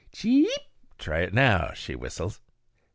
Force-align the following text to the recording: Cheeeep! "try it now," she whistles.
Cheeeep! 0.11 0.49
"try 0.97 1.19
it 1.19 1.31
now," 1.31 1.73
she 1.75 1.93
whistles. 1.93 2.41